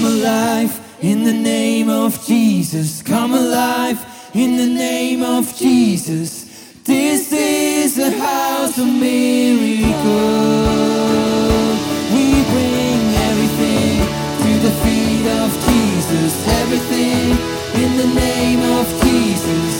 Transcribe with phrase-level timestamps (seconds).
[0.00, 3.02] Come alive in the name of Jesus.
[3.02, 3.98] Come alive
[4.32, 6.46] in the name of Jesus.
[6.84, 10.00] This is a house of miracles.
[12.14, 14.00] We bring everything
[14.40, 16.48] to the feet of Jesus.
[16.48, 17.36] Everything
[17.84, 19.79] in the name of Jesus.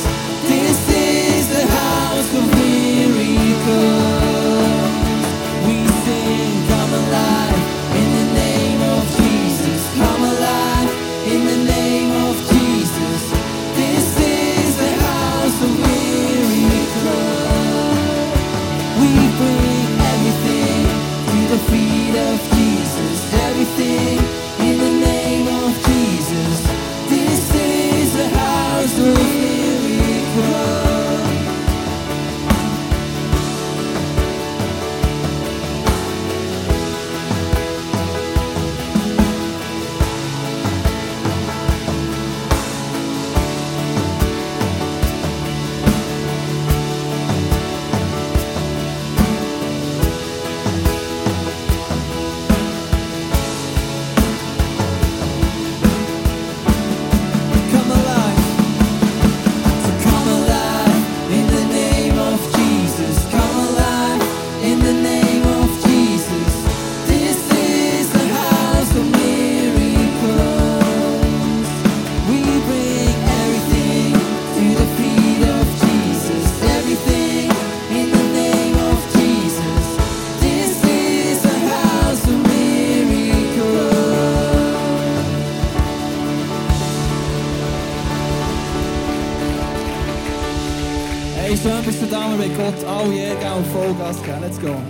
[93.98, 94.89] Let's go.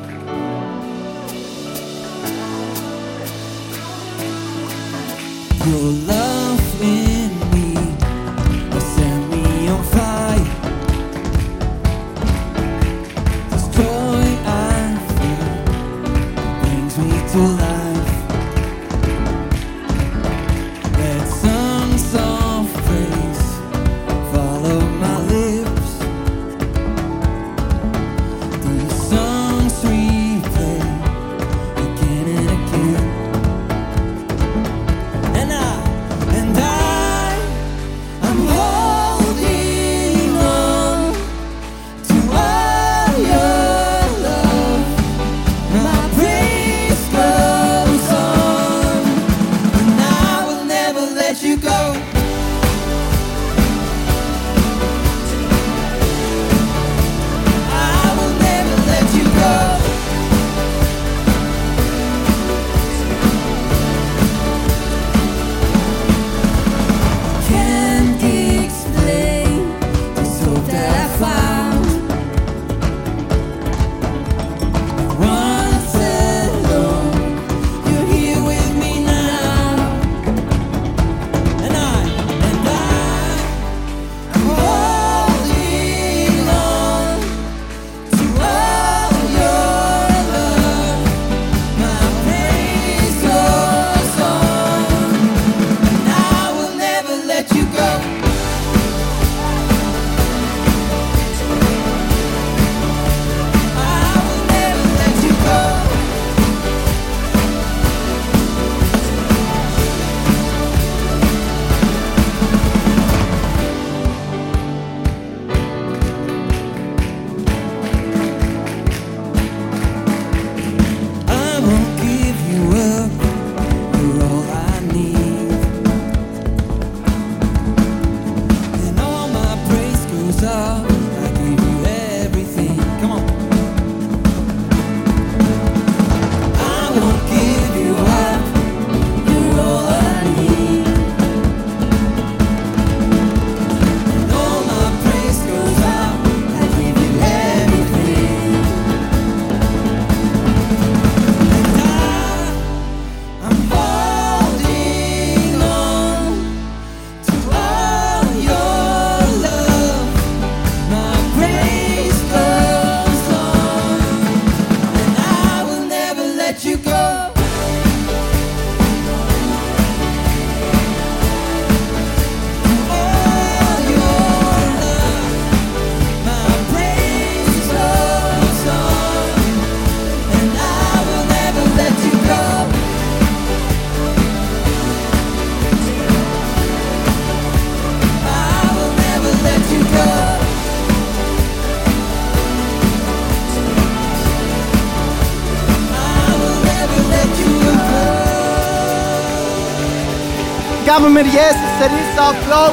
[202.31, 202.73] Applaus.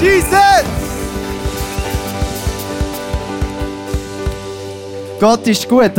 [0.00, 0.64] Jesus!
[5.18, 5.92] Gott ist gut.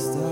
[0.00, 0.29] just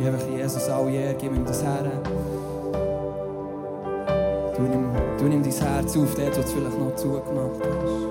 [0.00, 1.86] gib einfach Jesus alle Ehre, gib ihm das Herz.
[4.56, 8.09] Du nimm, du nimm dein Herz auf, dort, was du vielleicht noch zugemacht hast.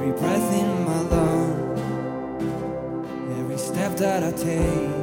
[0.00, 1.80] Every breath in my lungs,
[3.38, 4.99] every step that I take.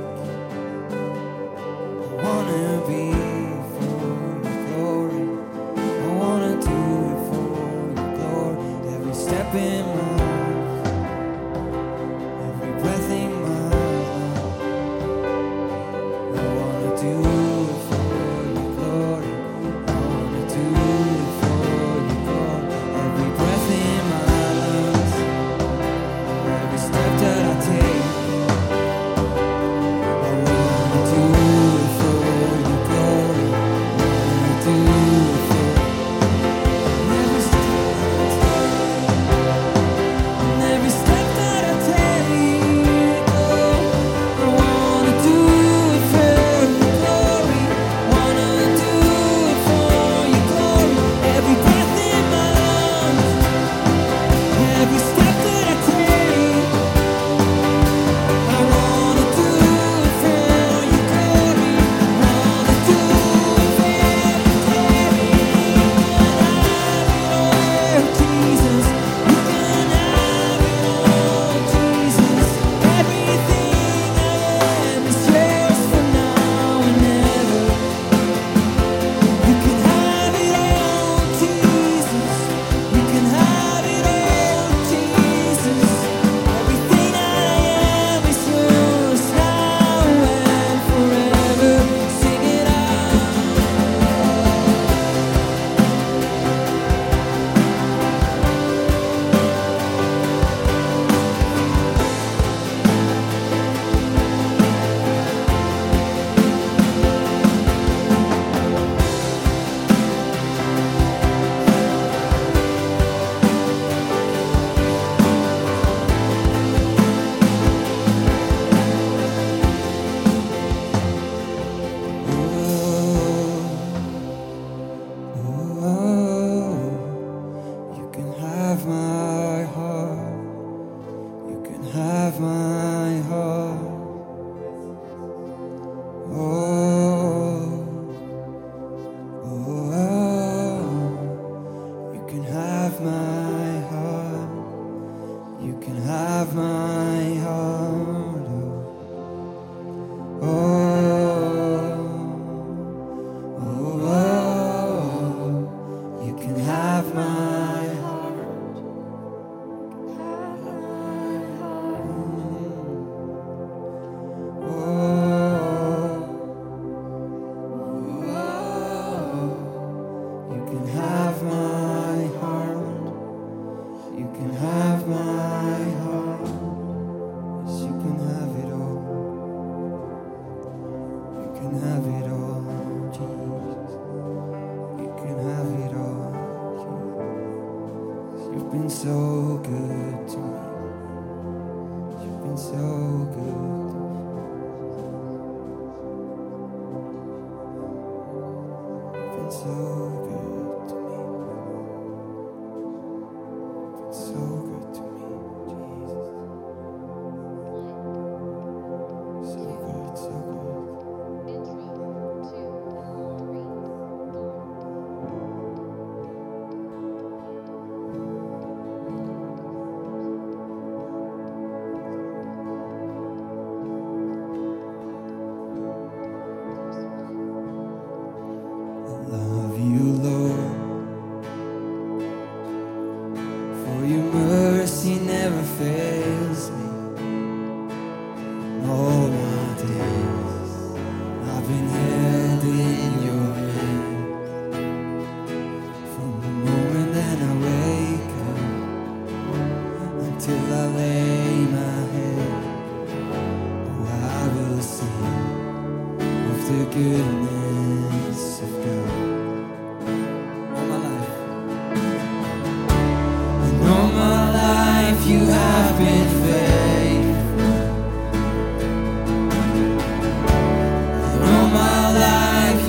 [204.10, 204.47] So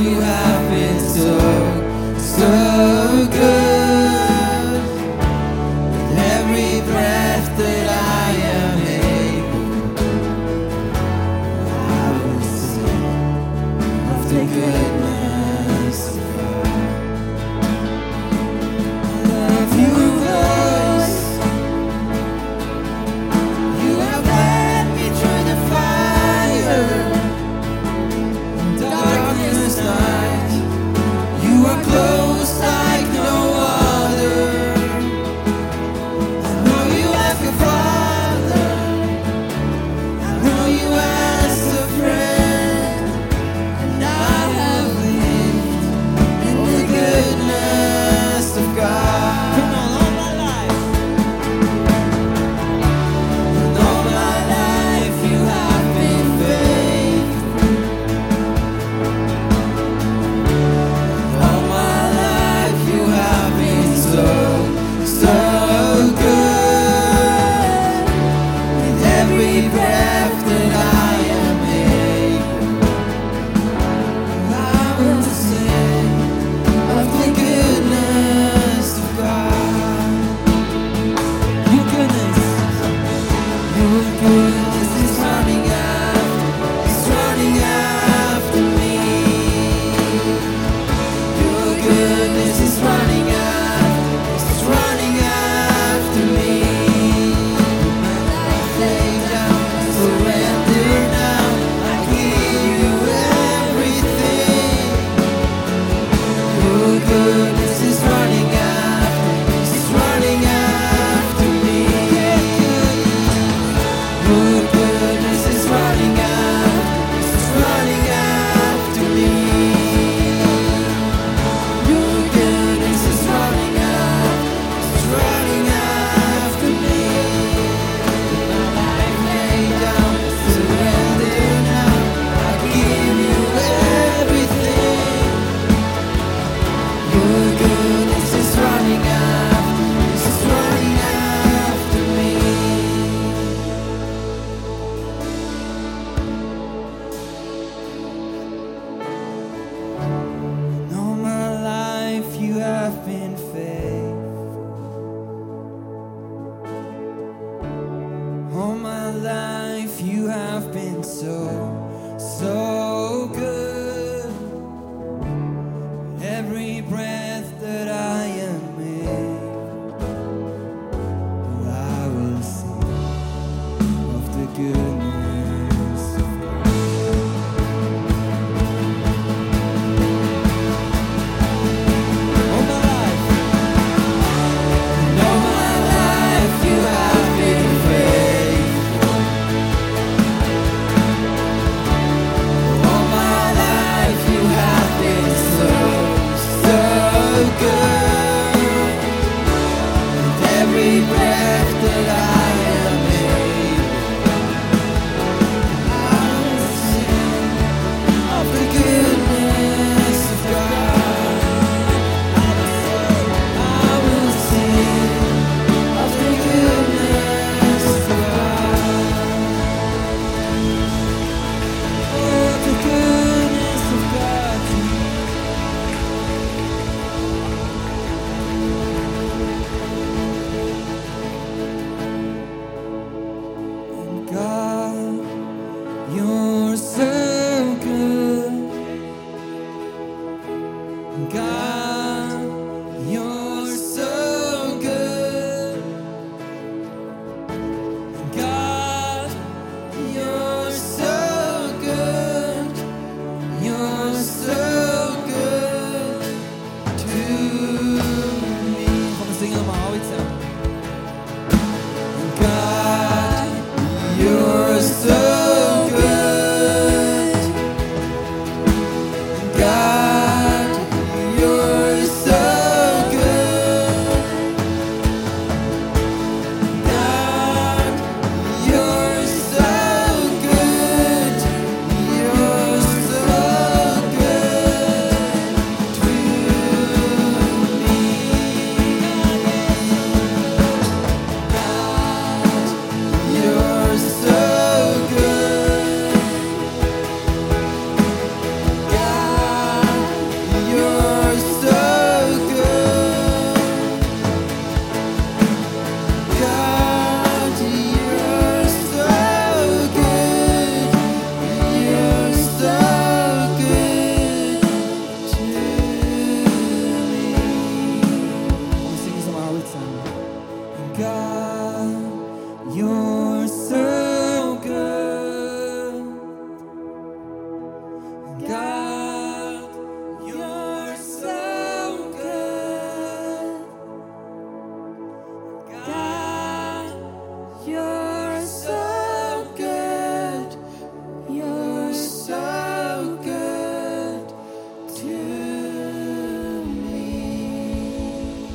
[0.09, 0.58] you have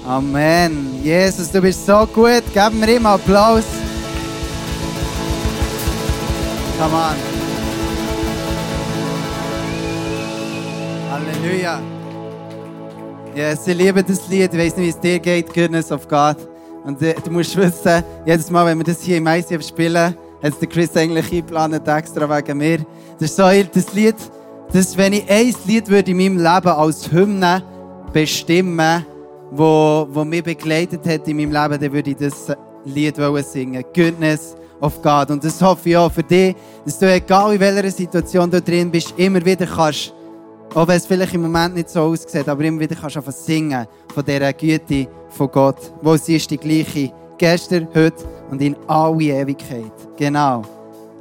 [0.06, 1.00] Amen.
[1.02, 2.44] Jesus, du bist so gut.
[2.54, 3.64] Geben wir ihm Applaus.
[6.78, 7.16] Come on.
[11.10, 11.80] Halleluja.
[13.34, 14.54] Yes, ich liebe das Lied.
[14.54, 16.36] Ich weiß nicht, wie es dir geht, Goodness of God.
[16.84, 20.62] Und äh, du musst wissen, jedes Mal, wenn wir das hier im ICF spielen, hat
[20.62, 22.80] der Chris eigentlich eingeplant, extra wegen mir.
[23.20, 24.16] Das ist so das Lied,
[24.74, 27.64] dass wenn ich ein Lied würde in meinem Leben als Hymne
[28.12, 29.06] bestimmen,
[29.56, 33.84] wo, wo mich begleitet hat in meinem Leben, dann würde ich das Lied singen.
[33.94, 35.32] Goodness of God.
[35.32, 38.92] Und das hoffe ich auch für dich, dass du, egal in welcher Situation du drin
[38.92, 40.14] bist, immer wieder kannst,
[40.74, 43.32] auch wenn es vielleicht im Moment nicht so aussieht, aber immer wieder kannst du einfach
[43.32, 45.94] singen von dieser Güte von Gott.
[46.02, 47.12] Wo sie ist die gleiche.
[47.38, 49.92] Gestern, heute und in alle Ewigkeit.
[50.18, 50.64] Genau.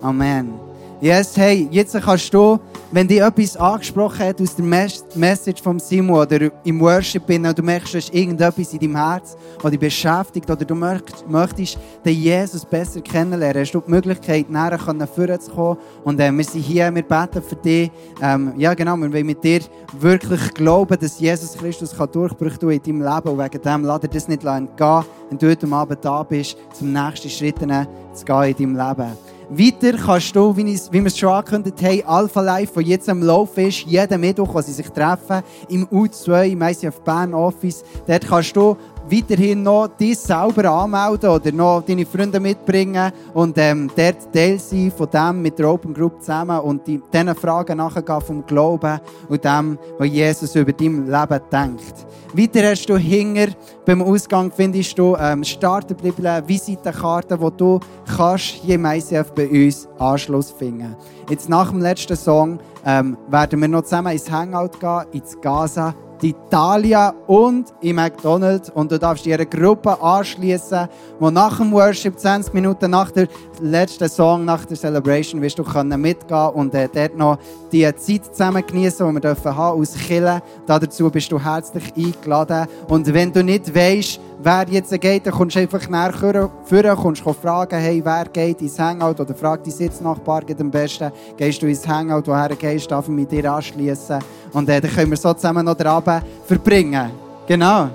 [0.01, 0.71] Amen.
[1.03, 2.61] Yes, hey, jetzt kannst du,
[2.93, 7.45] wenn dich etwas angesprochen hat aus der Mes- Message vom Simon oder im Worship bin,
[7.45, 11.29] und du merkst, du hast irgendetwas in deinem Herz, was dich beschäftigt, oder du möcht-
[11.29, 15.79] möchtest den Jesus besser kennenlernen, hast du die Möglichkeit, näher zu kommen.
[16.05, 17.91] Und äh, wir sind hier, wir beten für dich.
[18.23, 19.62] Ähm, ja, genau, wir wollen mit dir
[19.99, 23.29] wirklich glauben, dass Jesus Christus kann Durchbrüche tun in deinem Leben.
[23.29, 26.93] Und wegen dem lass dir das nicht entgehen, wenn du heute Abend da bist, zum
[26.93, 29.32] nächsten Schritt zu gehen in deinem Leben.
[29.55, 33.67] Weiter kannst du, wie, wir es schon angekündigt haben, Alpha Life, das jetzt am Laufen
[33.67, 38.57] ist, jeden Mittwoch, wo sie sich treffen, im U2, im ICF Bern Office, dort kannst
[38.57, 38.79] du
[39.11, 44.93] weiterhin noch dich selber anmelden oder noch deine Freunde mitbringen und ähm, dort Teil sein
[44.97, 49.45] von dem mit der Open Group zusammen und die, diesen Fragen nachgehen vom Glauben und
[49.45, 52.07] dem, was Jesus über dein Leben denkt.
[52.35, 53.49] Weiter hast du hinger
[53.85, 57.81] beim Ausgang findest du ähm, Starterbibel, Visitenkarten, wo du
[58.17, 60.97] kannst im ICF bei uns Anschluss finden.
[61.29, 65.95] Jetzt nach dem letzten Song ähm, werden wir noch zusammen ins Hangout gehen, ins Gaza,
[66.22, 72.18] die Italia und in McDonald's und du darfst ihre Gruppe anschließen, wo nach dem Worship
[72.18, 73.26] 20 Minuten nach der
[73.61, 77.38] letzten Song, nach der Celebration, wirst du können mitgehen und äh, dort noch
[77.72, 80.42] die Zeit zusammen genießen, die wir dürfen haben aus Chile.
[80.66, 85.57] Dazu bist du herzlich eingeladen und wenn du nicht weißt, wer jetzt geht, dann kommst
[85.57, 90.42] du einfach näher führen, kommst fragen, hey, wer geht ins Hangout oder frag die Sitznachbar
[90.59, 94.18] am besten, gehst du ins Hangout, woher gehst, darf ich mit dir anschließen
[94.52, 97.11] und äh, dann können wir so zusammen noch den Abend verbringen.
[97.46, 97.88] Genau.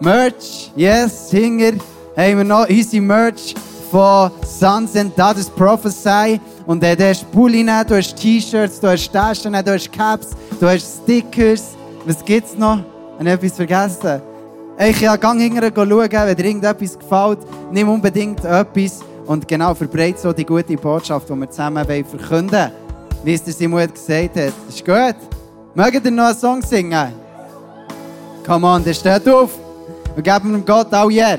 [0.00, 1.72] Merch, yes, Hinger,
[2.16, 3.54] haben wir noch unsere Merch
[3.90, 6.40] von Sons and Daughters Prophesy.
[6.66, 10.66] Und äh, du hast Pulli, du hast T-Shirts, du hast Taschen, du hast Caps, du
[10.66, 11.76] hast Stickers.
[12.04, 12.80] Was gibt's noch?
[13.20, 14.33] Ich etwas vergessen?
[14.76, 17.38] Ich ja, gang hinterher schauen, wenn dir irgendetwas gefällt,
[17.70, 22.72] nimm unbedingt etwas und genau verbreite so die gute Botschaft, die wir zusammen verkünden wollen.
[23.22, 24.52] Wie es der Simon gesagt hat.
[24.68, 25.16] Ist gut?
[25.74, 27.12] Mögt ihr noch einen Song singen?
[28.44, 29.50] Come on, der steht auf.
[30.14, 31.38] Wir geben dem Gott auch hier.